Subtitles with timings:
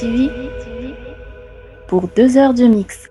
[0.00, 0.30] TV
[1.86, 3.06] pour deux heures de mix.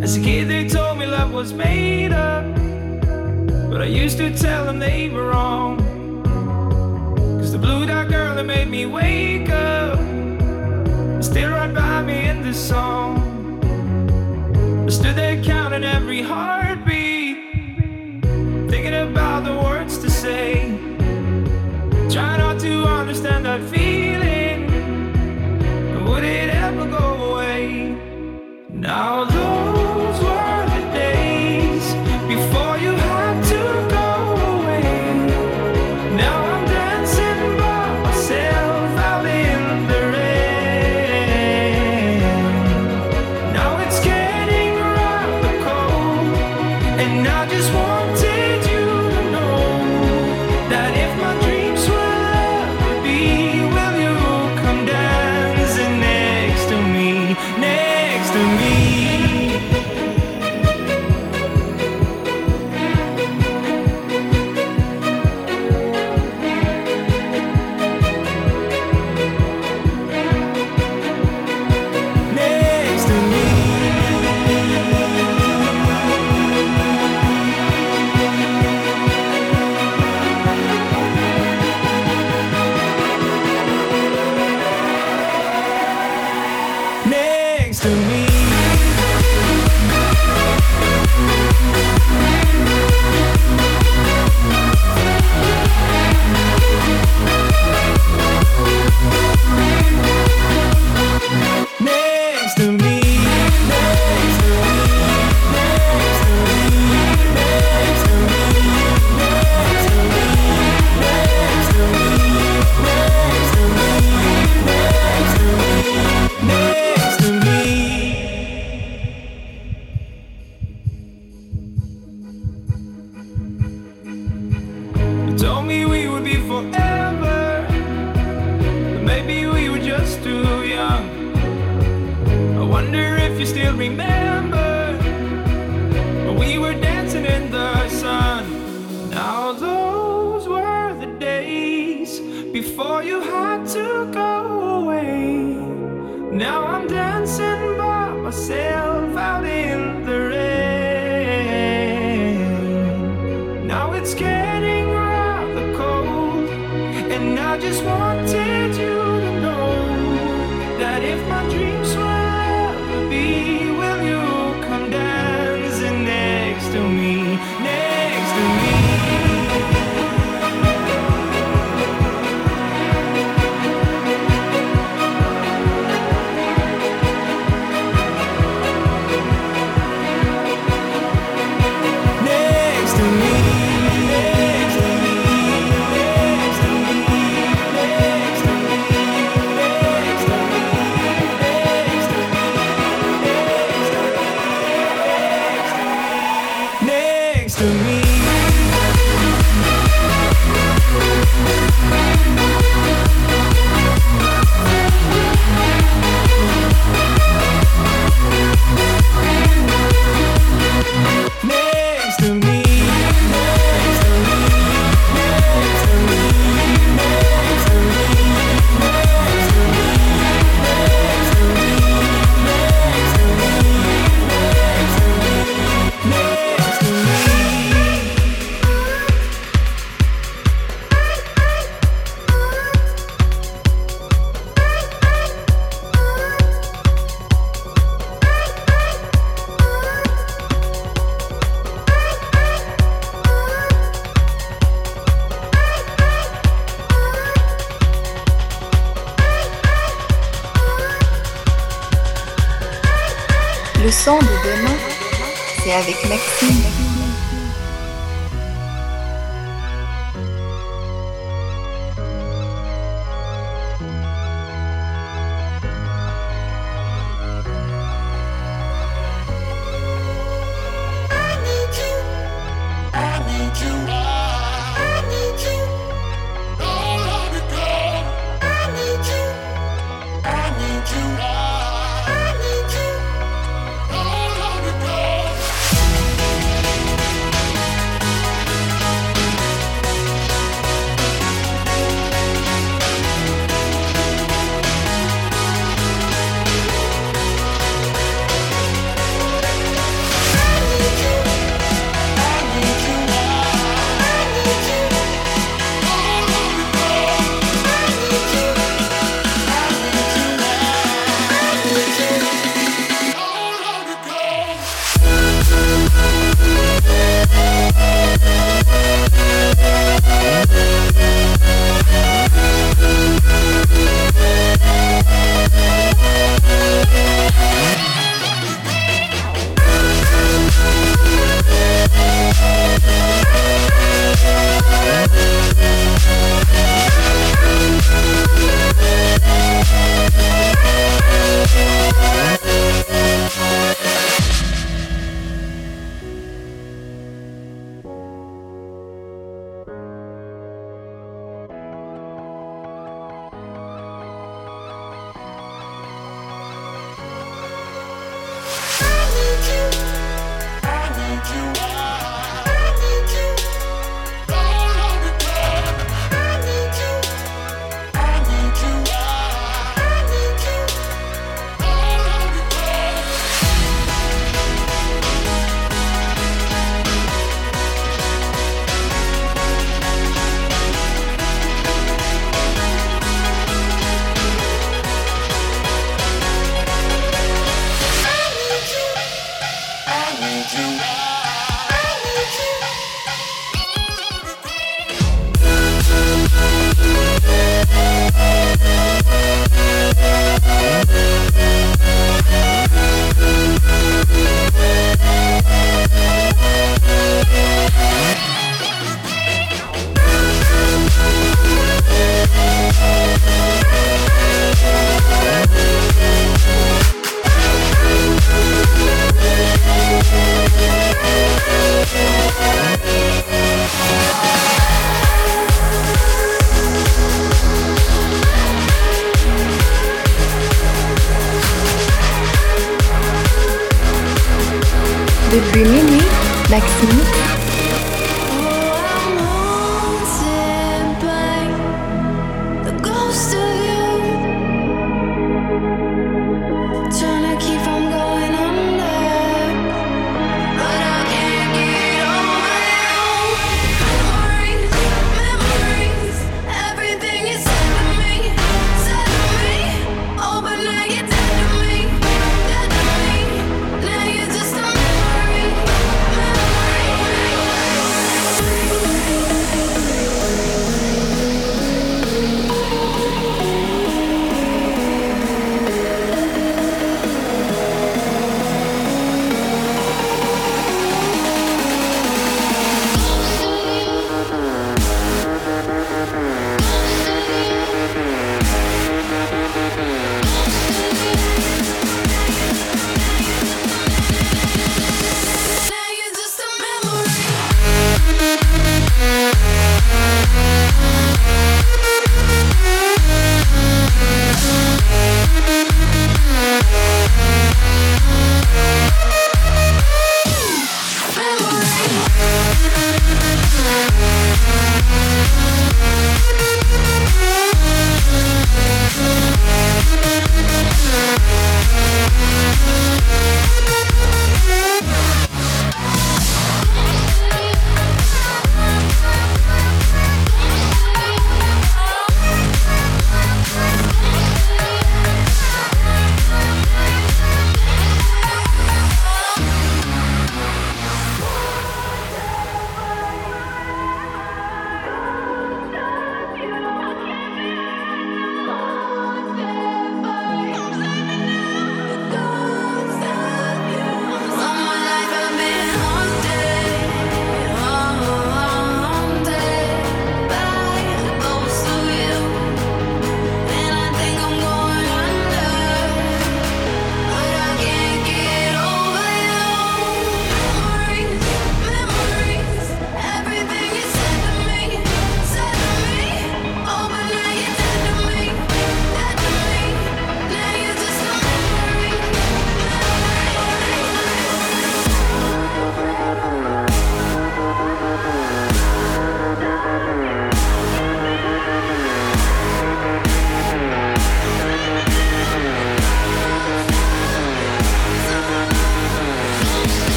[0.00, 2.44] As a kid, they told me love was made up,
[3.68, 5.78] but I used to tell them they were wrong.
[7.40, 9.98] Cause the blue dot girl that made me wake up,
[11.20, 13.33] still right by me in this song.
[14.84, 17.38] I stood there counting every heartbeat,
[18.68, 20.76] thinking about the words to say.
[22.10, 24.66] Try not to understand that feeling.
[26.04, 27.96] Would it ever go away?
[28.68, 29.63] Now, Lord.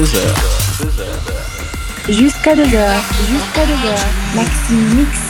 [0.00, 0.34] 2 heures.
[2.08, 3.02] Jusqu'à 2 heures.
[3.28, 4.08] Jusqu'à 2 heures.
[4.34, 5.29] Maxime Mix.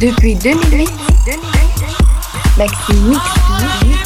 [0.00, 0.90] Depuis 2008,
[2.58, 4.05] Maxime Mix.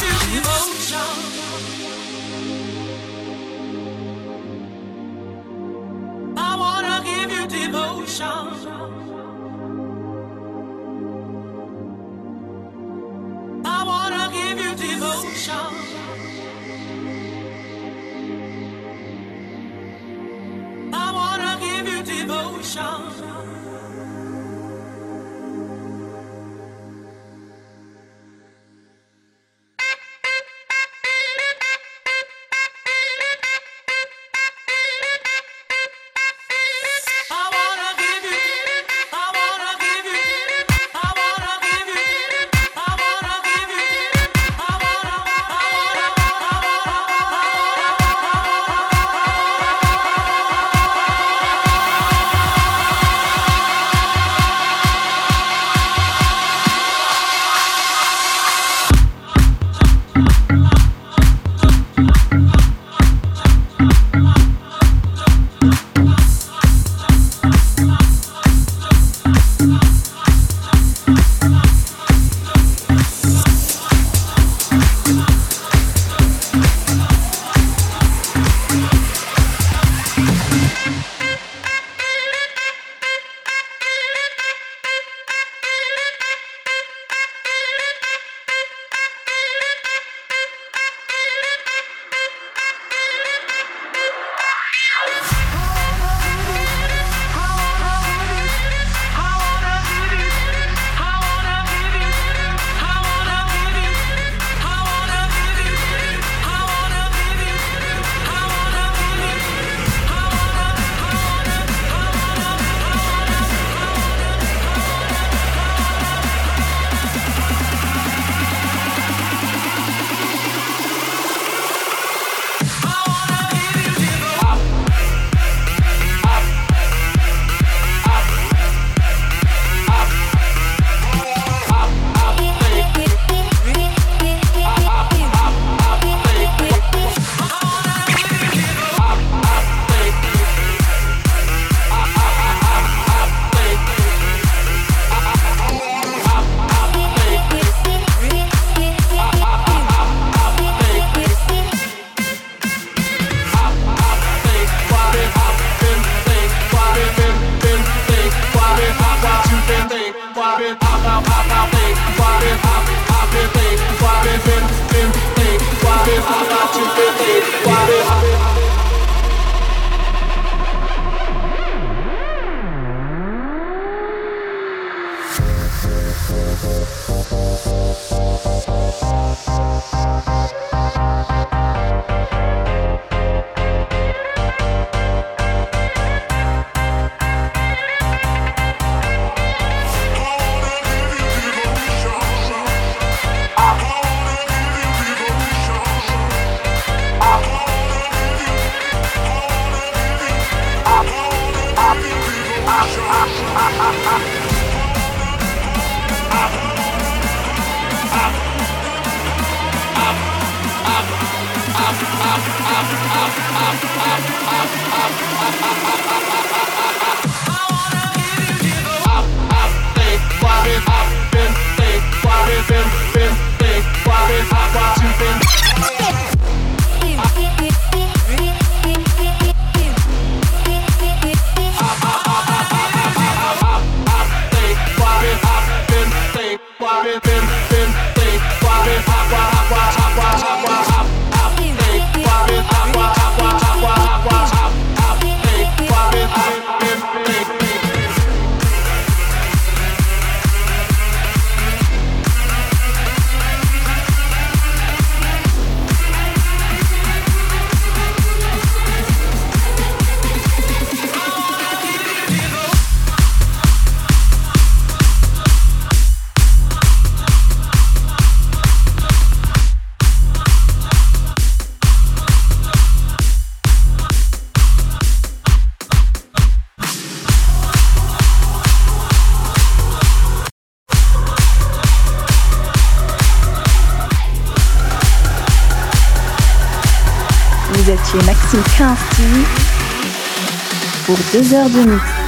[291.33, 292.20] 2 heures de.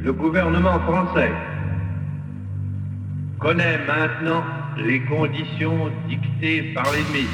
[0.00, 1.32] Le gouvernement français
[3.38, 4.42] connaît maintenant
[4.76, 7.26] les conditions dictées par l'ennemi.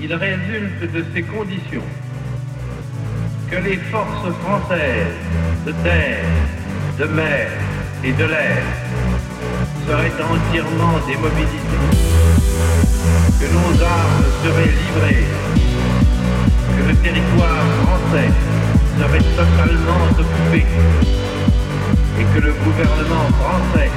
[0.00, 1.82] Il résulte de ces conditions
[3.50, 5.18] que les forces françaises
[5.66, 6.24] de terre,
[6.98, 7.50] de mer
[8.02, 8.62] et de l'air
[9.86, 11.90] seraient entièrement démobilisées,
[13.38, 15.26] que nos armes seraient livrées,
[16.80, 18.30] que le territoire français
[18.98, 20.66] serait totalement occupé
[22.18, 23.90] et que le gouvernement français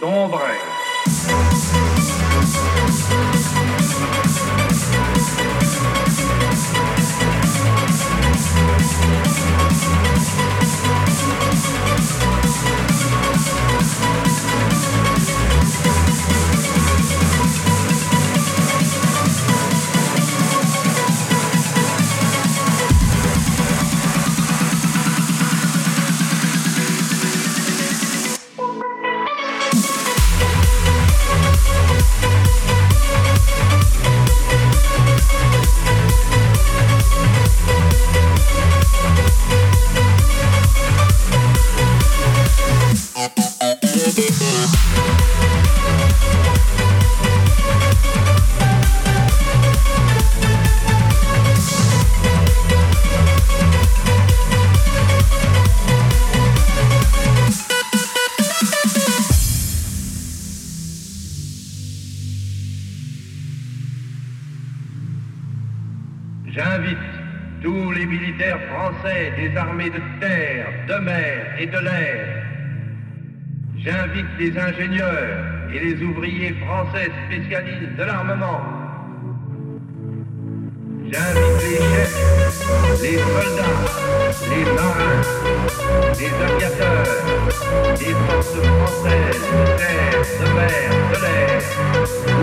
[0.00, 0.77] tomberait.
[71.60, 72.44] Et de l'air.
[73.78, 75.38] J'invite les ingénieurs
[75.72, 78.60] et les ouvriers français spécialistes de l'armement.
[81.10, 83.78] J'invite les chefs, les soldats,
[84.50, 85.22] les marins,
[86.18, 87.24] les aviateurs,
[88.00, 91.62] les forces françaises de terre, de mer, de l'air,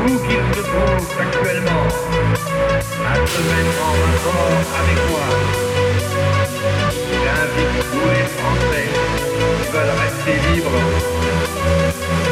[0.02, 1.88] où qu'ils se trouvent actuellement,
[3.06, 5.65] à se mettre en rapport avec moi.
[7.46, 8.88] J'invite tous les Français
[9.72, 10.72] veulent rester libres.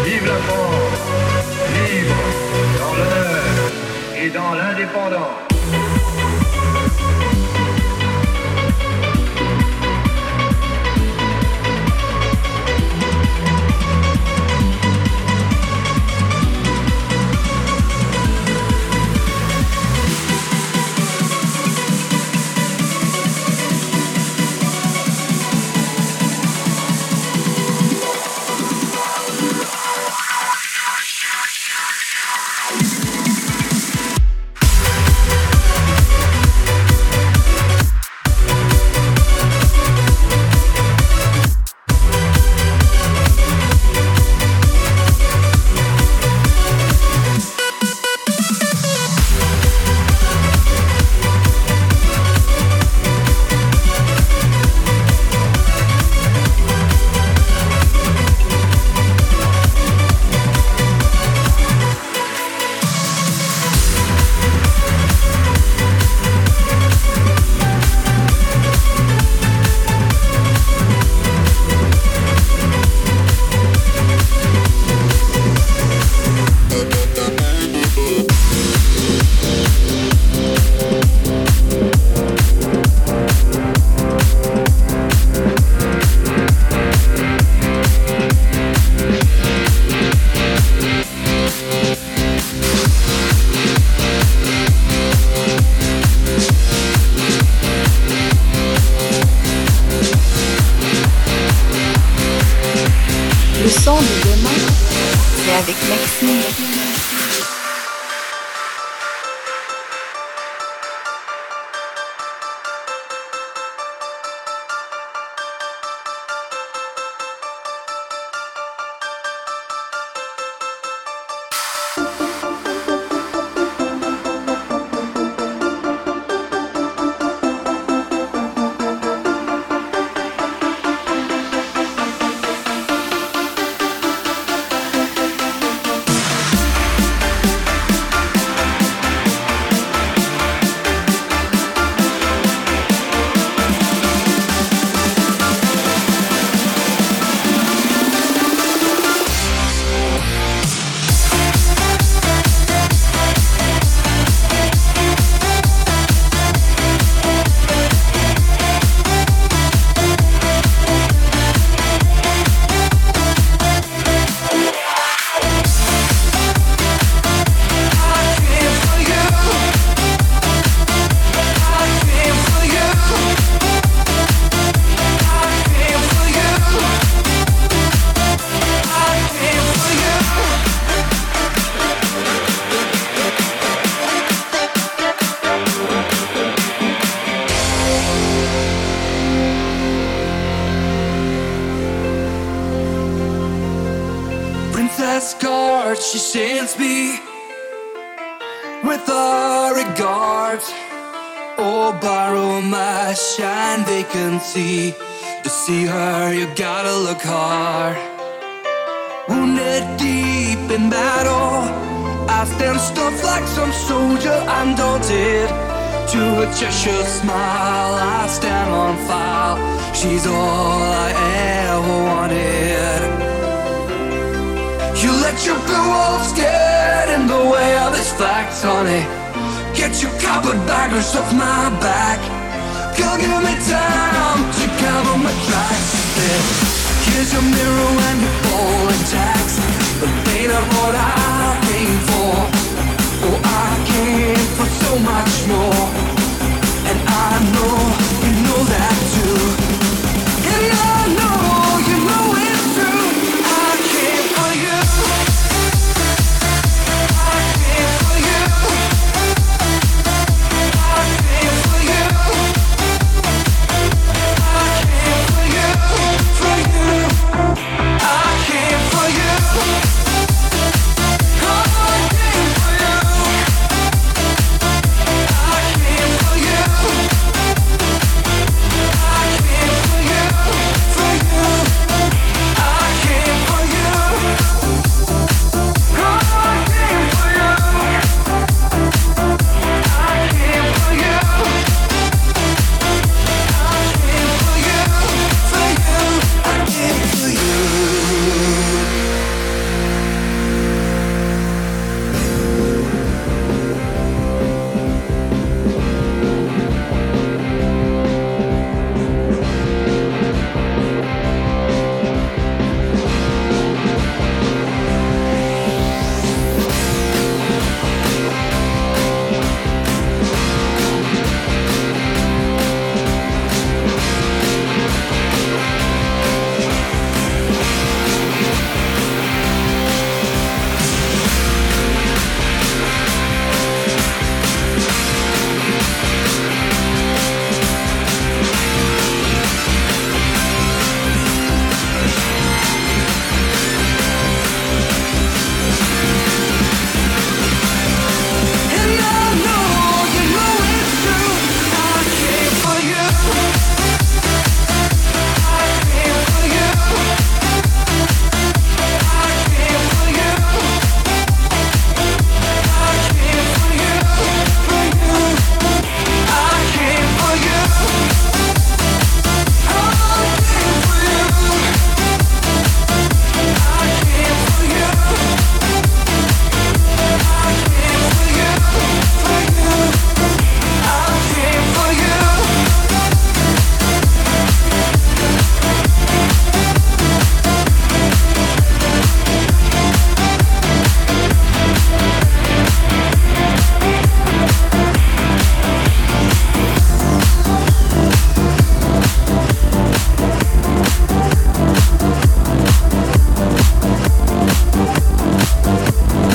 [0.05, 1.05] Vive la France,
[1.75, 2.15] libre
[2.79, 3.43] dans l'honneur
[4.17, 5.52] et dans l'indépendance.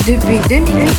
[0.09, 0.98] Depuis 2008,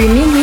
[0.00, 0.39] streaming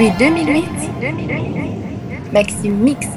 [0.00, 0.64] Depuis 2008,
[2.32, 3.09] Maxime Mix.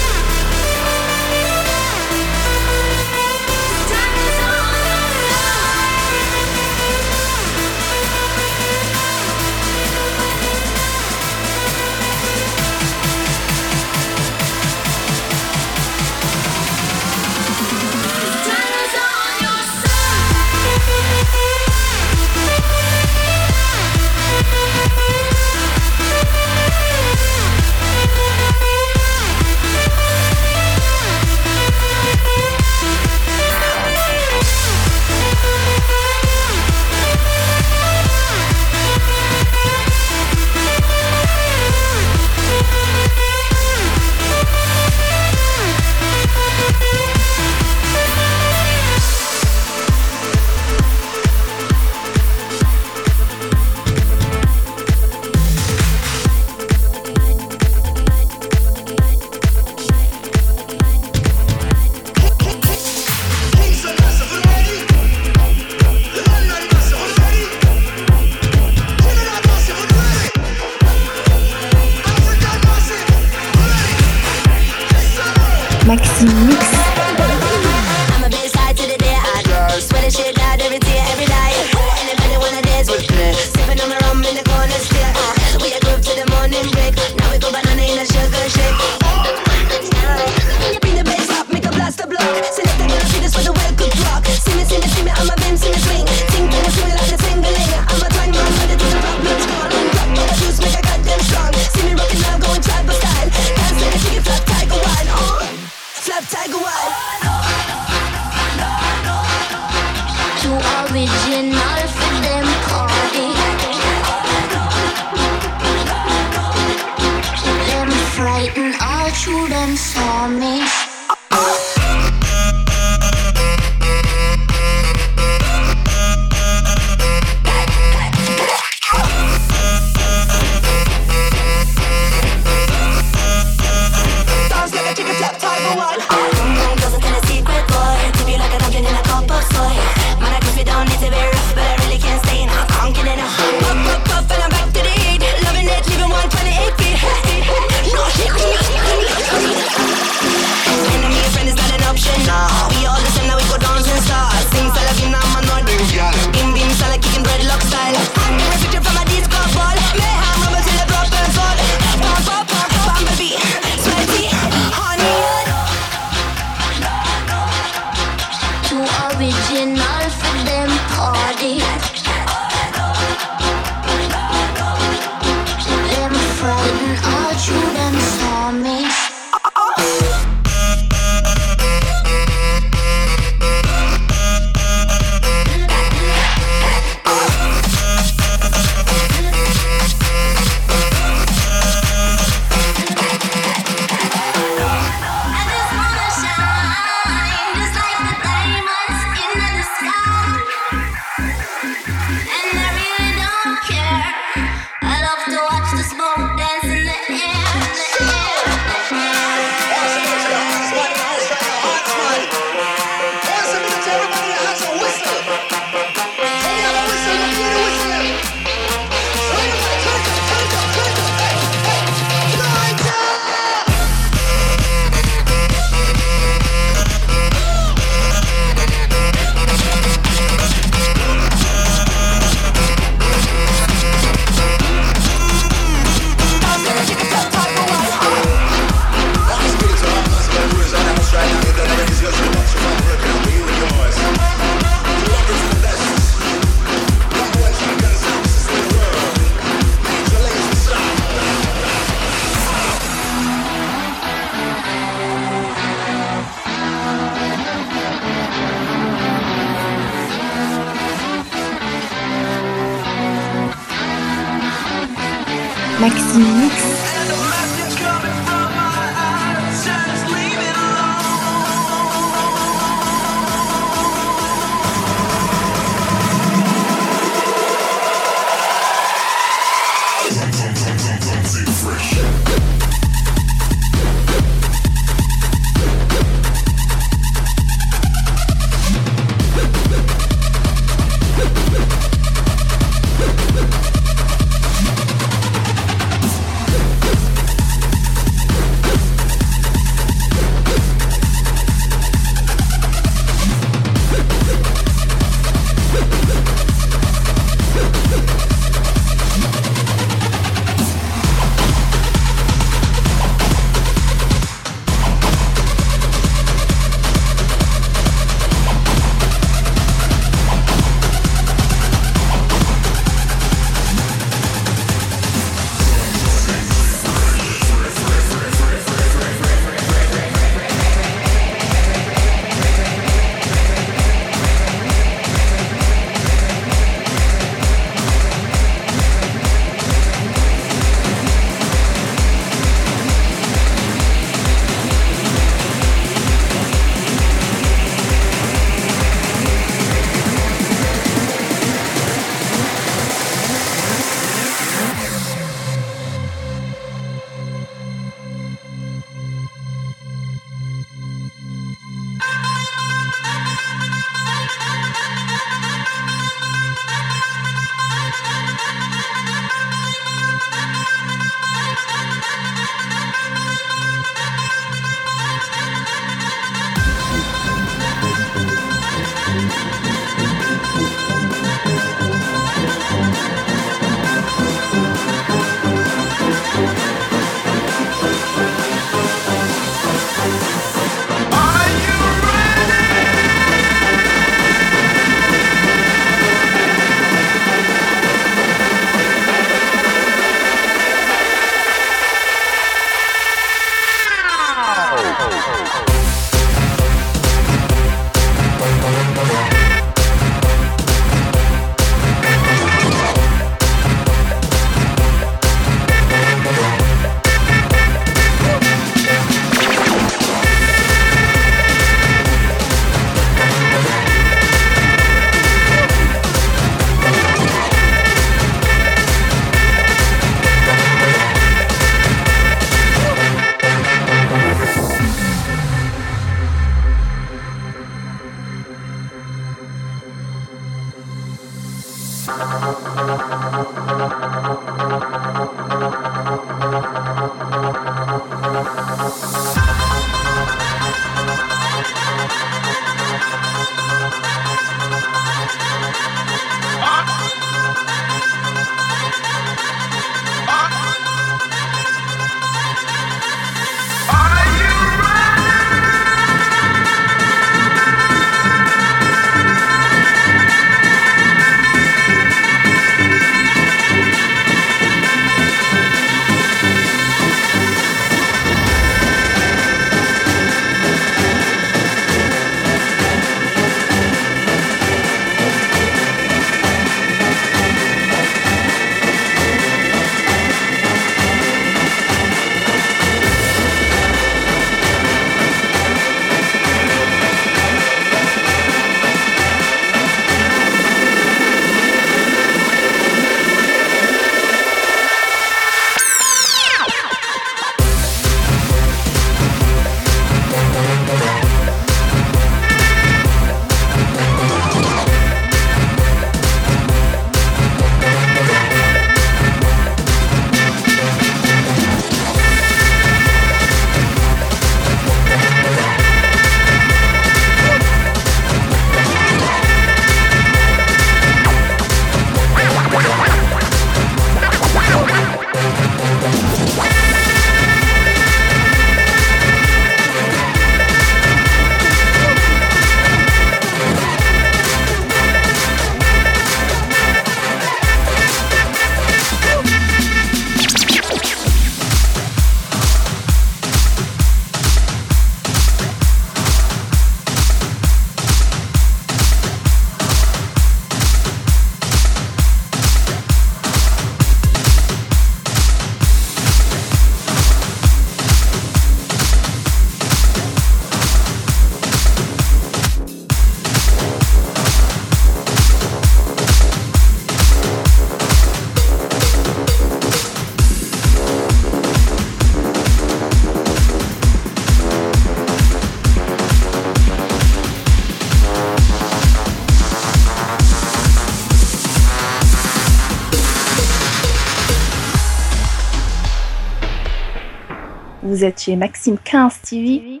[598.10, 600.00] Vous êtes chez Maxime 15 TV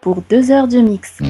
[0.00, 1.20] pour deux heures de mix.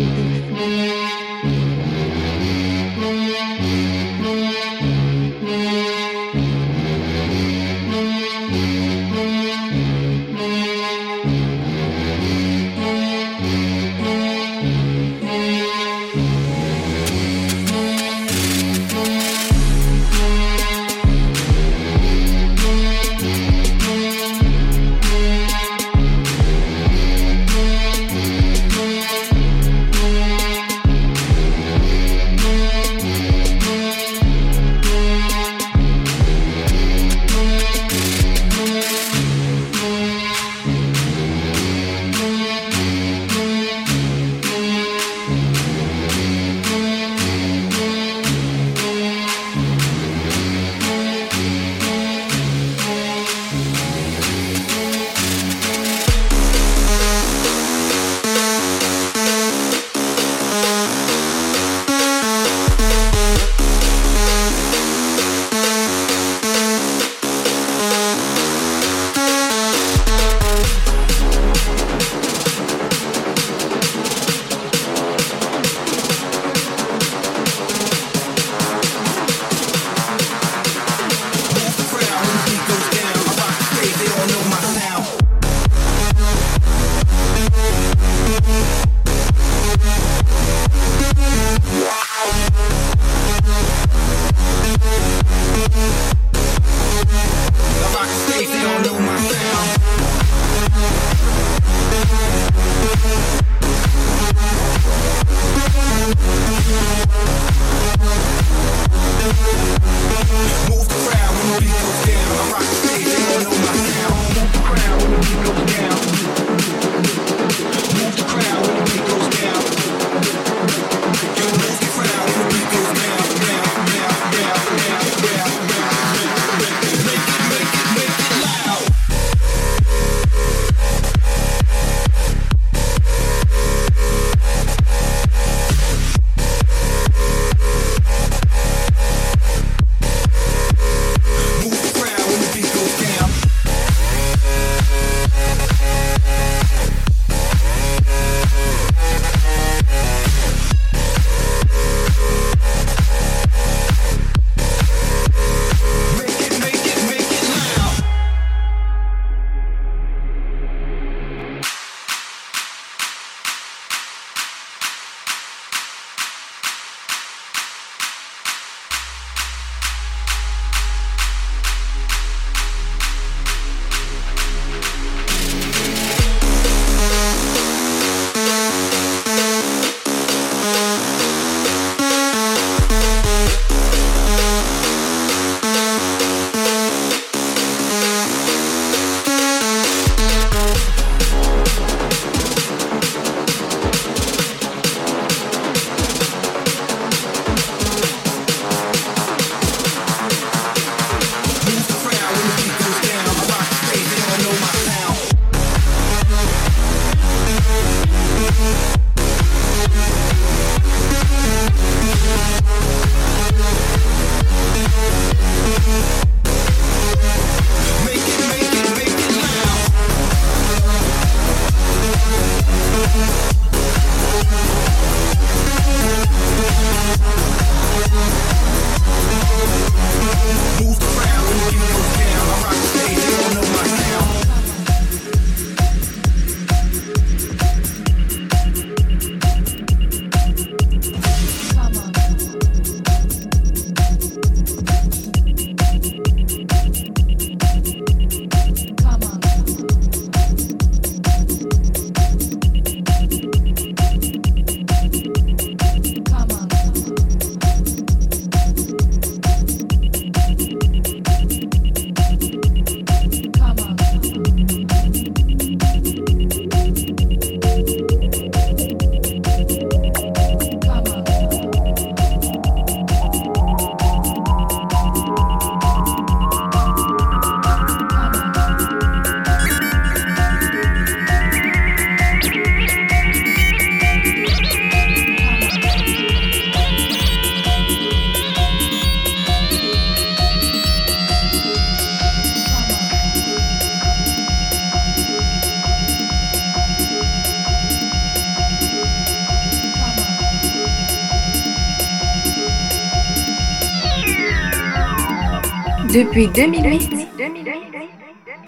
[306.35, 307.29] Depuis 2008,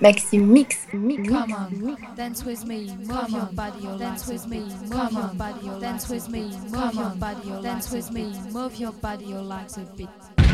[0.01, 0.87] Maxime Mix.
[1.27, 6.09] Come on, dance with me, move your body, dance with me, move your body, dance
[6.09, 6.29] with
[8.13, 10.46] me, move your body, your legs a bit.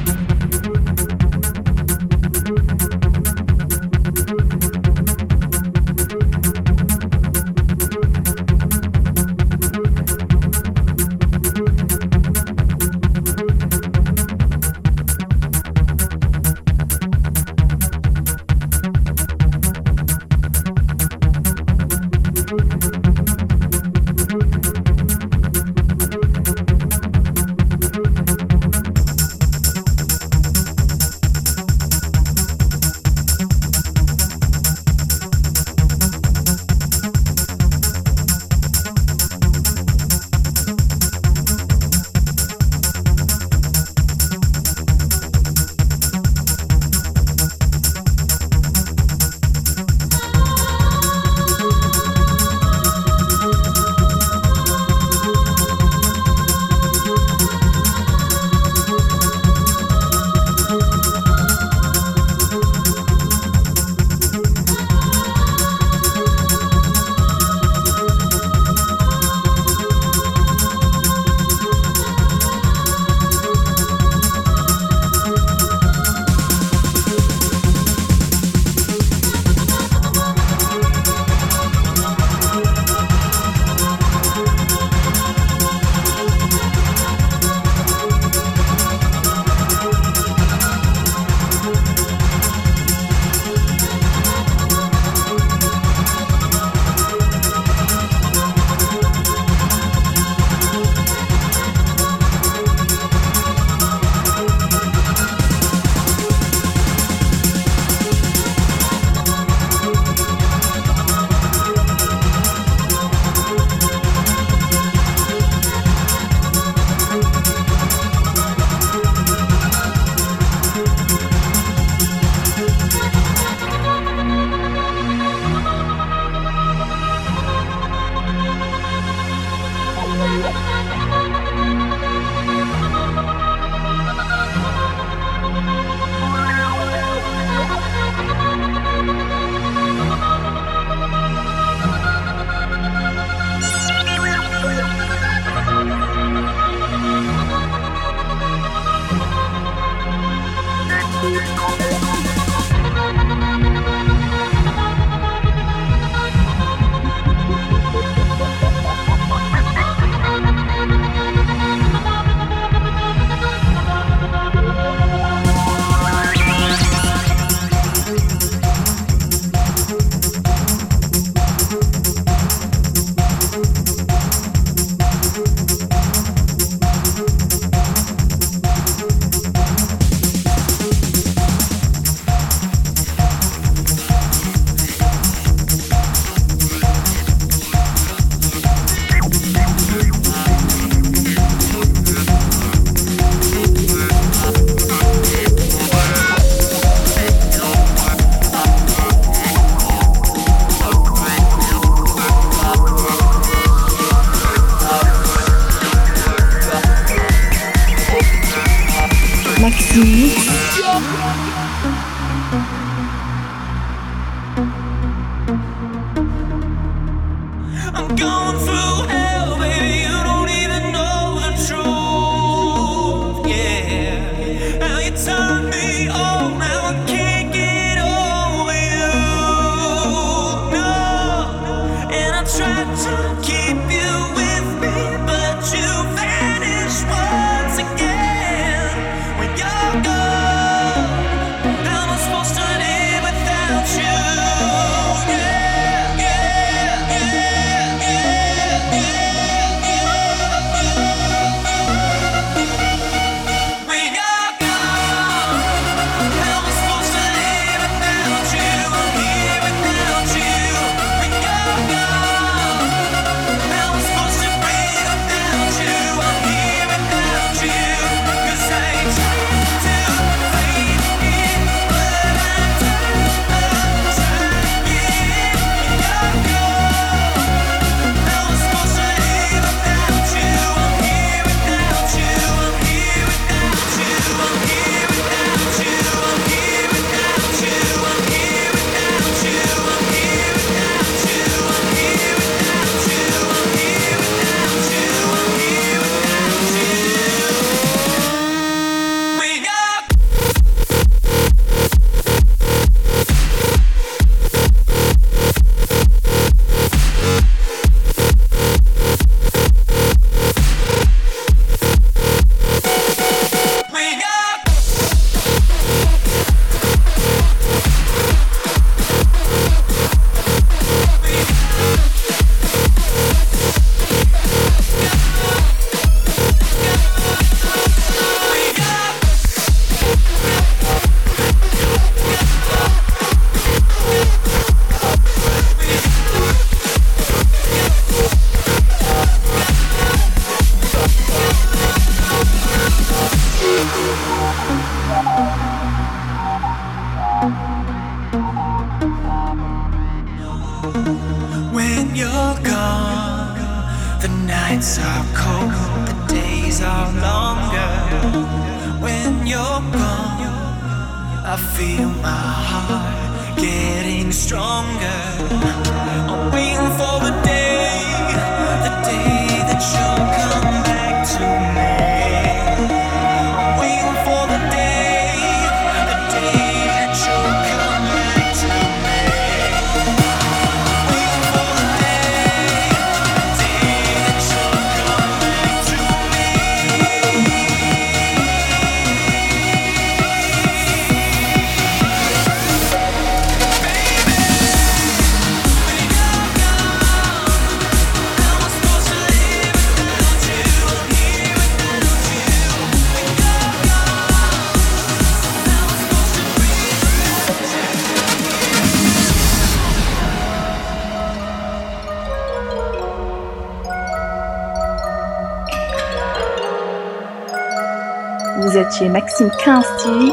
[419.33, 420.33] Maxime 15 TV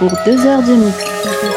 [0.00, 1.47] pour deux heures de mix.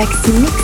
[0.00, 0.59] Maxi Mix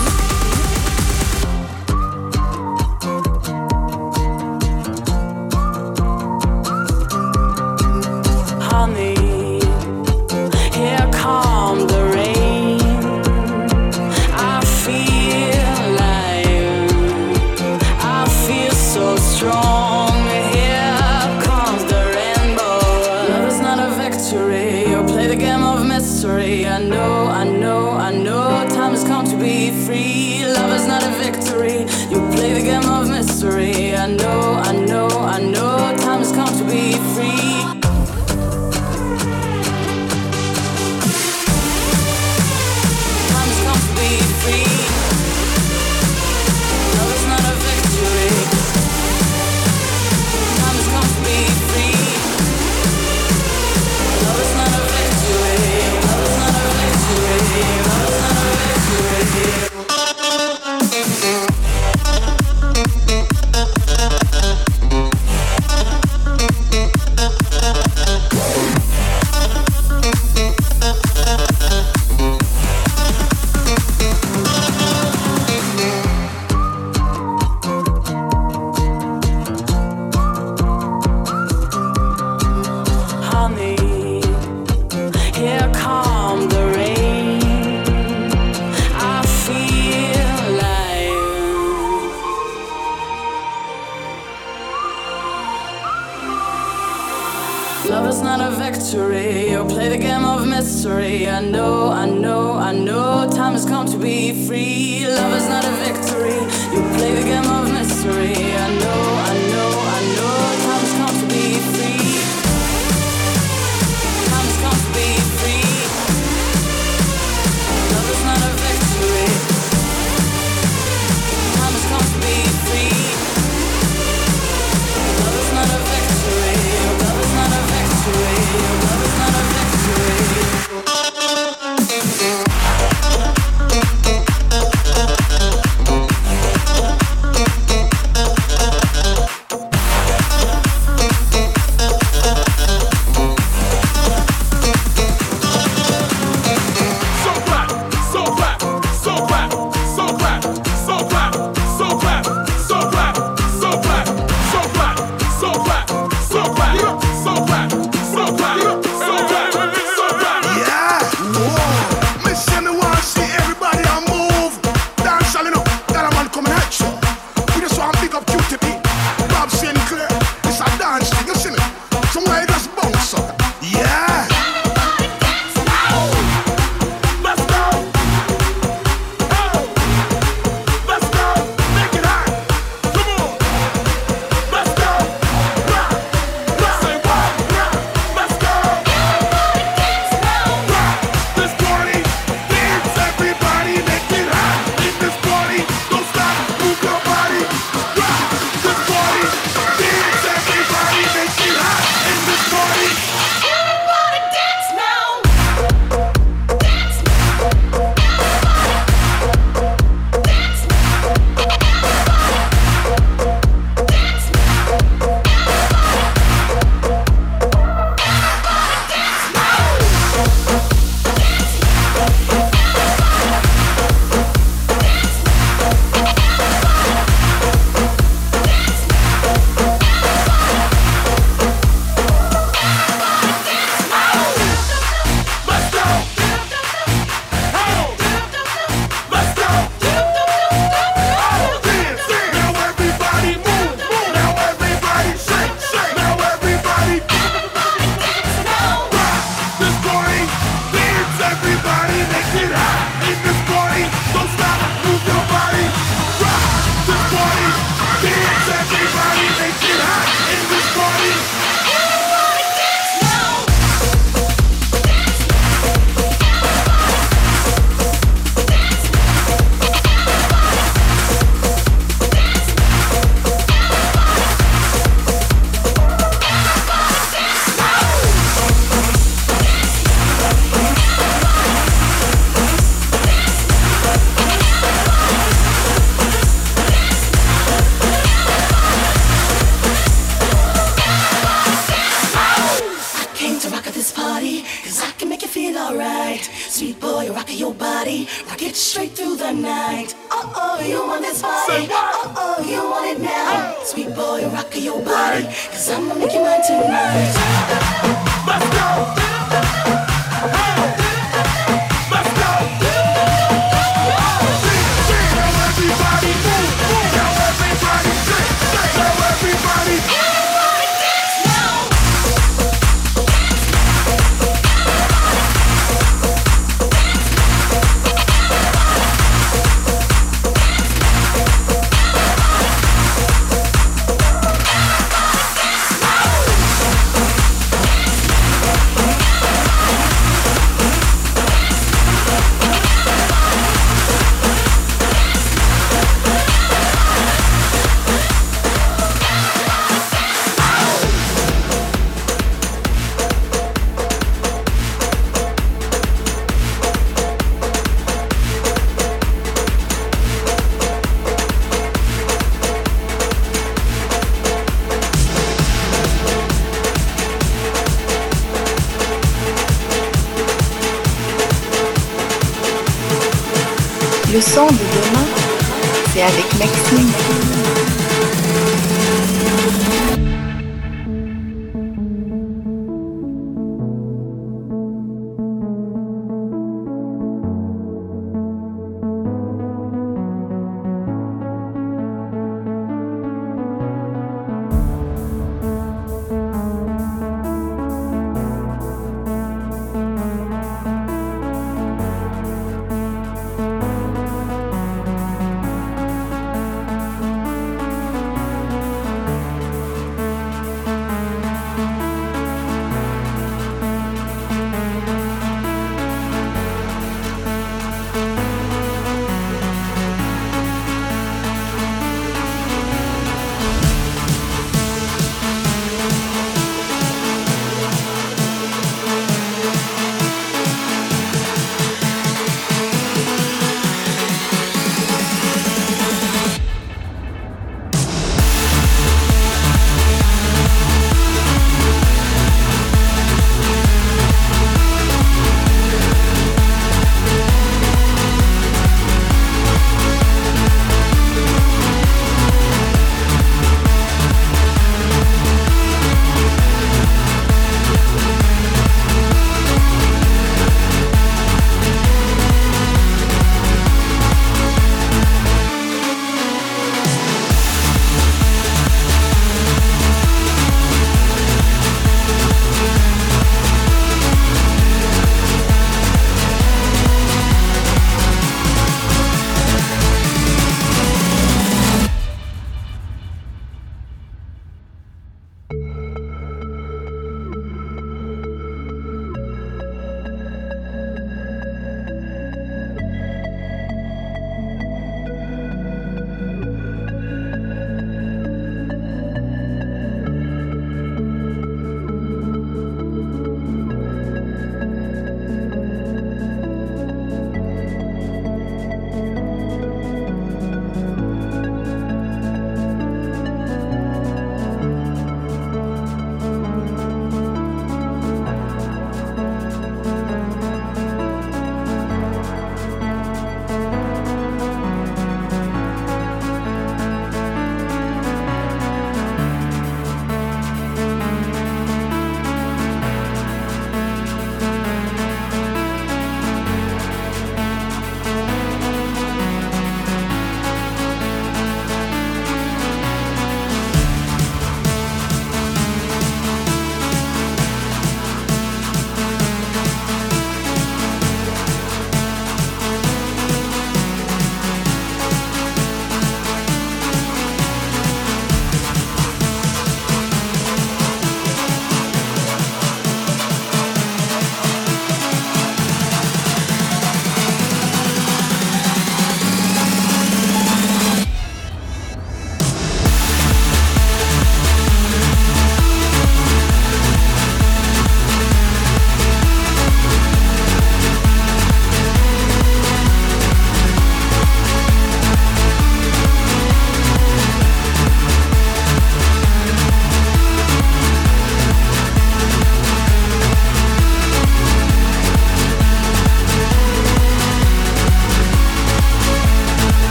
[376.39, 376.87] Mixing.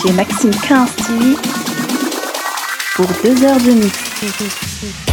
[0.00, 1.36] Chez Maxime 15 TV
[2.94, 5.07] pour deux heures de mix.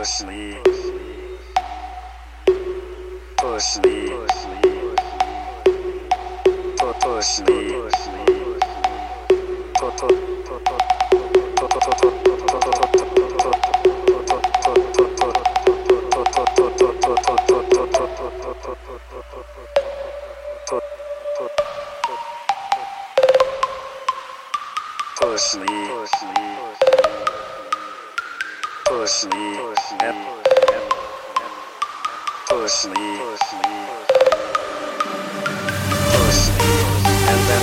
[0.00, 1.26] push me push me
[3.36, 3.94] push me
[6.78, 8.40] push me push me
[28.86, 29.69] push me
[32.48, 33.74] push me, push me,
[36.14, 36.72] push me,
[37.26, 37.62] and then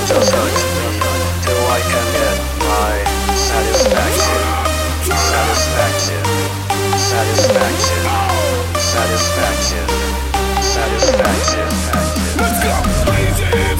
[1.45, 2.37] me I can get
[2.67, 2.95] my
[3.31, 4.43] satisfaction,
[5.15, 6.23] satisfaction,
[6.99, 8.03] satisfaction,
[8.75, 9.87] satisfaction,
[10.61, 11.67] satisfaction.
[12.37, 13.76] Let's go,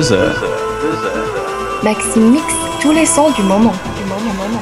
[0.00, 0.42] deux heures.
[1.82, 3.74] Maxime mixe tous les sons du moment.
[3.98, 4.60] Du moment, moment.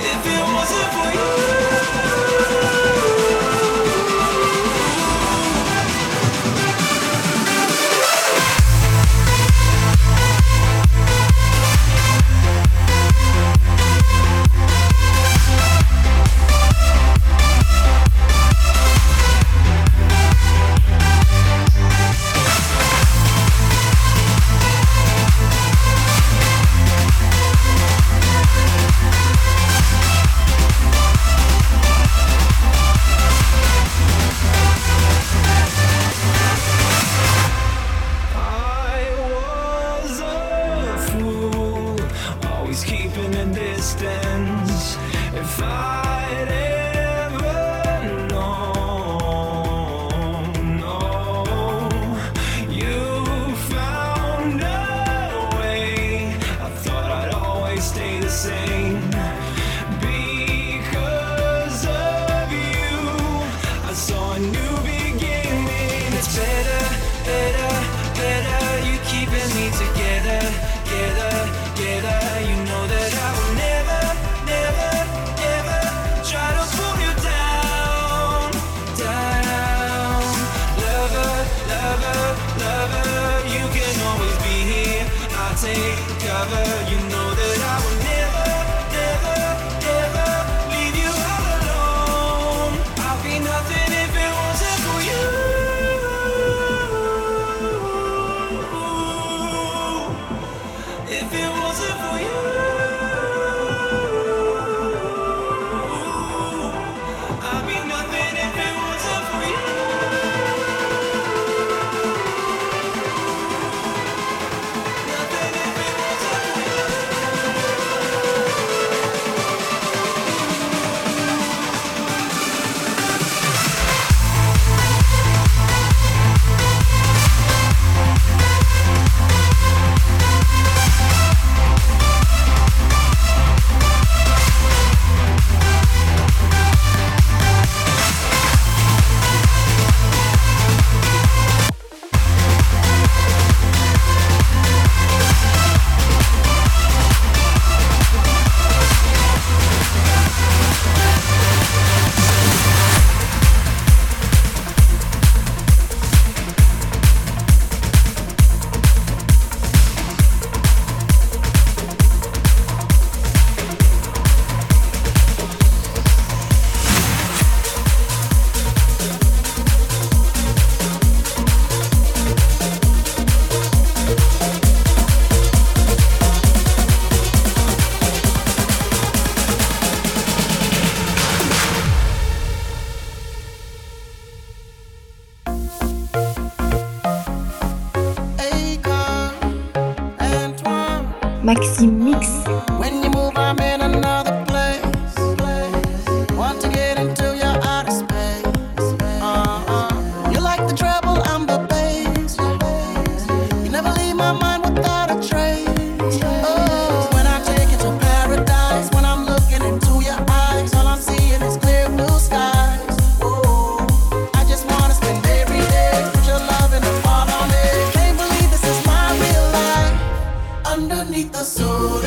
[221.18, 222.02] beneath the sun.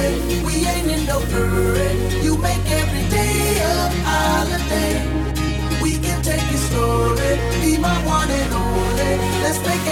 [0.45, 2.23] We ain't in no hurry.
[2.23, 4.93] You make every day a holiday.
[5.81, 7.31] We can take your story.
[7.61, 9.11] Be my one and only.
[9.43, 9.90] Let's make